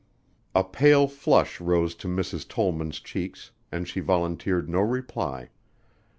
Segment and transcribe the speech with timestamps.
[0.55, 2.47] A pale flush rose to Mrs.
[2.49, 5.49] Tollman's cheeks and she volunteered no reply.